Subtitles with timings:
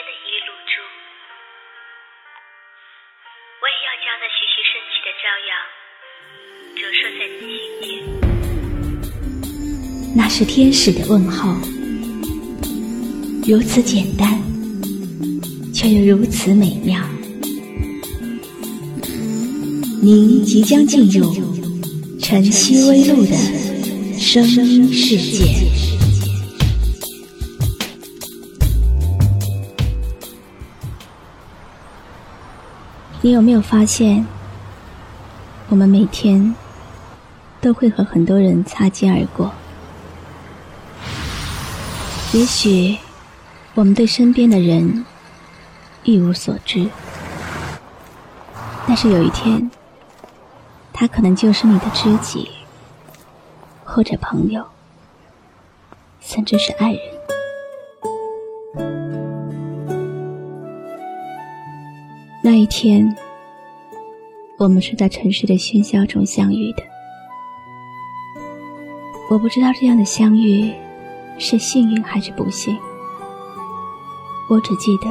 [0.00, 0.72] 是神虚间的一粒露珠，
[3.60, 5.52] 我也要将那徐徐升起的朝阳
[6.74, 7.90] 折射在你心间。
[10.16, 11.52] 那是天使的问候，
[13.46, 14.40] 如此简单，
[15.74, 16.98] 却又如此美妙。
[20.02, 21.30] 您即将进入
[22.18, 23.36] 晨曦微露的
[24.18, 25.89] 声音世界。
[33.22, 34.26] 你有没有发现，
[35.68, 36.54] 我们每天
[37.60, 39.52] 都会和很多人擦肩而过？
[42.32, 42.96] 也许
[43.74, 45.04] 我们对身边的人
[46.04, 46.88] 一无所知，
[48.86, 49.70] 但是有一天。
[50.92, 52.50] 他可能就是你的知己，
[53.86, 54.66] 或者朋友，
[56.20, 57.19] 甚至是爱人。
[62.70, 63.14] 天，
[64.56, 66.82] 我们是在城市的喧嚣中相遇的。
[69.28, 70.72] 我不知道这样的相遇
[71.36, 72.78] 是幸运还是不幸。
[74.48, 75.08] 我只记得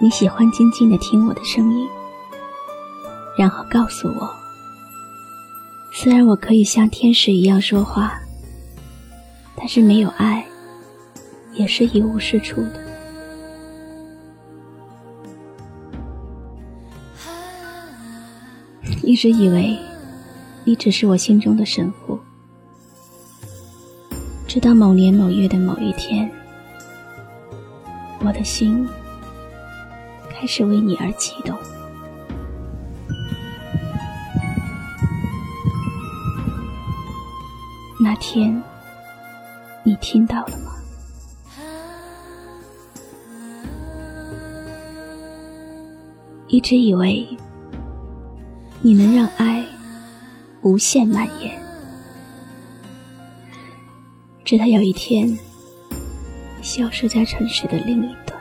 [0.00, 1.88] 你喜欢静静的听我的声音，
[3.38, 4.28] 然后告诉我。
[5.92, 8.20] 虽然我可以像天使一样说话，
[9.56, 10.44] 但是没有爱，
[11.54, 12.85] 也是一无是处的。
[19.06, 19.78] 一直以为
[20.64, 22.18] 你只是我心中的神父，
[24.48, 26.28] 直到某年某月的某一天，
[28.18, 28.84] 我的心
[30.28, 31.56] 开始为你而悸动。
[38.00, 38.60] 那天，
[39.84, 40.72] 你听到了吗？
[46.48, 47.24] 一直以为
[48.86, 49.66] 你能让爱
[50.62, 51.60] 无限蔓延，
[54.44, 55.36] 直到有一天，
[56.62, 58.40] 消失在城市的另一端。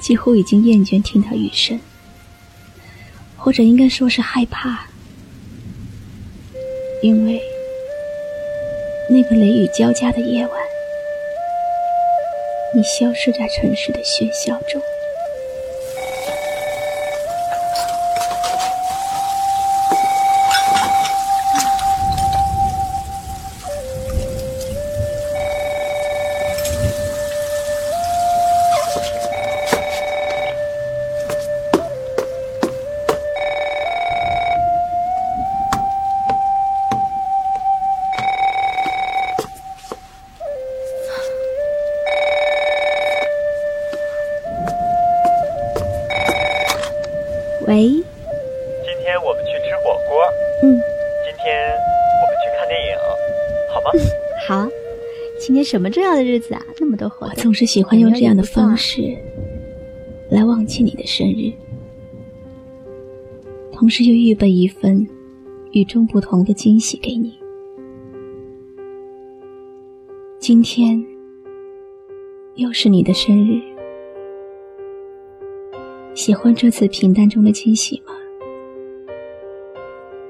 [0.00, 1.78] 几乎已经厌倦听到雨声，
[3.36, 4.86] 或者应该说是害怕，
[7.02, 7.38] 因为
[9.08, 10.60] 那个雷雨交加的夜晚，
[12.74, 14.82] 你消失在城市的喧嚣中。
[53.92, 54.04] 吗？
[54.48, 54.68] 好。
[55.38, 56.62] 今天什么重要的日子啊？
[56.80, 57.36] 那么多活动。
[57.36, 59.02] 我总是喜欢用这样的方式
[60.30, 61.52] 来忘记你的生日，
[63.70, 65.06] 同时又预备一份
[65.72, 67.38] 与众不同的惊喜给你。
[70.38, 71.04] 今天
[72.54, 73.60] 又是你的生日。
[76.14, 78.14] 喜欢这次平淡中的惊喜吗？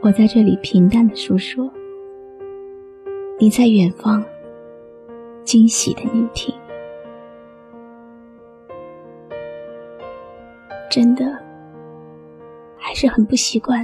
[0.00, 1.72] 我在这里平淡的诉说，
[3.40, 4.24] 你在远方
[5.44, 6.52] 惊喜的聆听。
[10.90, 11.24] 真的
[12.76, 13.80] 还是很不习惯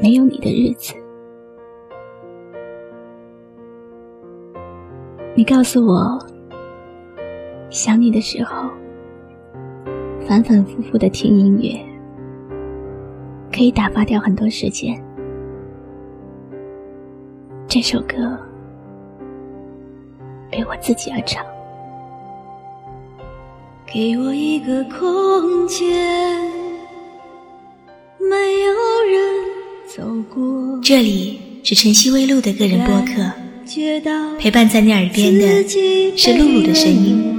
[0.00, 0.94] 没有你的日子。
[5.34, 6.16] 你告诉我，
[7.70, 8.70] 想你的时候。
[10.26, 11.78] 反反复复的听音乐，
[13.52, 14.98] 可以打发掉很多时间。
[17.74, 18.14] 这首歌
[20.52, 21.44] 为我自己而唱。
[23.84, 25.90] 给我一个空间，
[28.20, 28.72] 没有
[29.10, 29.18] 人
[29.88, 30.78] 走过。
[30.84, 33.28] 这里是晨曦微露的个人播客，
[34.38, 35.68] 陪伴在你耳边的
[36.16, 37.33] 是露露的声音。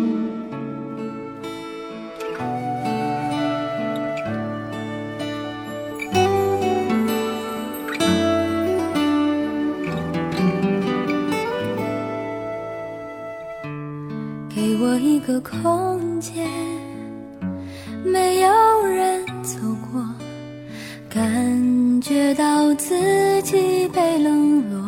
[22.08, 24.80] 觉到自己被冷落。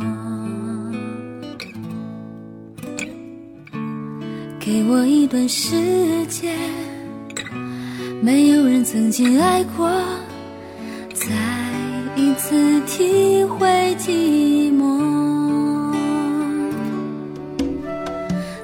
[4.59, 5.75] 给我一段时
[6.27, 6.53] 间，
[8.21, 9.89] 没有人曾经爱过，
[11.15, 11.25] 再
[12.15, 13.67] 一次体会
[13.97, 15.91] 寂寞。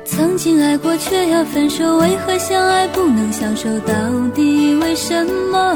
[0.05, 3.67] 曾经爱过，却要分手，为何相爱不能相守？
[3.79, 3.93] 到
[4.35, 5.75] 底为什么？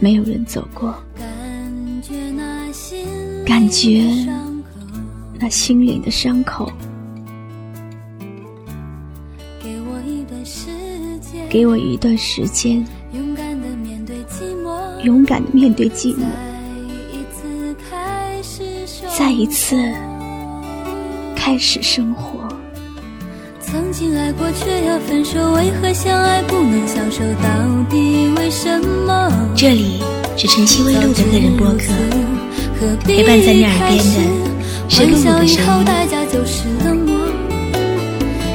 [0.00, 0.94] 没有人走过，
[3.44, 4.04] 感觉
[5.40, 6.70] 那心灵的伤口。
[11.50, 16.24] 给我一段时间，勇敢的面对寂寞，勇敢的面对寂寞，
[19.18, 19.76] 再一次
[21.34, 22.47] 开始生活。
[23.70, 27.18] 曾经爱过，却要分手，为何相爱不能相守？
[27.42, 27.48] 到
[27.90, 29.30] 底为什么？
[29.54, 30.02] 这里
[30.38, 31.92] 是晨曦微露的个人播客，
[32.80, 34.04] 何必陪伴在你耳边的
[34.88, 35.70] 是露露欢笑以的声音。
[35.70, 37.14] 后代价就是冷漠。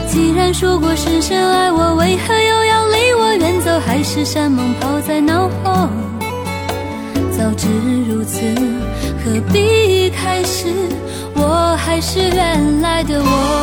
[0.07, 3.79] 既然说过深深爱我，为何又要离我远走？
[3.85, 5.89] 海誓山盟抛在脑后。
[7.37, 7.67] 早知
[8.09, 8.41] 如此，
[9.23, 10.69] 何必开始？
[11.35, 13.62] 我还是原来的我。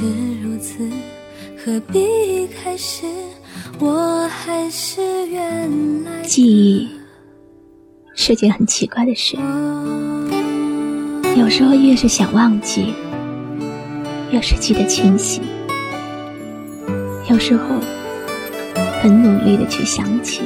[0.00, 0.88] 早知如此，
[1.58, 3.04] 何必一开始？
[3.78, 6.88] 我还是原来记忆
[8.14, 9.36] 是件很奇怪的事，
[11.36, 12.94] 有时候越是想忘记，
[14.30, 15.42] 越是记得清晰；
[17.28, 17.76] 有时候
[19.02, 20.40] 很努力的去想起，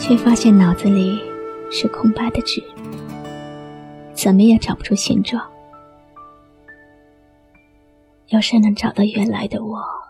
[0.00, 1.20] 却发现脑子里
[1.70, 2.60] 是空白的纸，
[4.14, 5.40] 怎么也找不出形状。
[8.32, 10.01] 要是能找到原来的我。